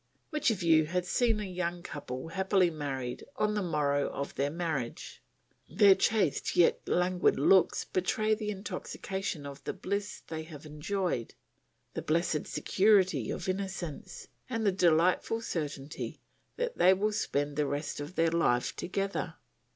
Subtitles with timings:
[0.31, 4.49] Which of you has seen a young couple, happily married, on the morrow of their
[4.49, 5.21] marriage?
[5.69, 11.35] their chaste yet languid looks betray the intoxication of the bliss they have enjoyed,
[11.93, 16.19] the blessed security of innocence, and the delightful certainty
[16.57, 19.35] that they will spend the rest of their life together.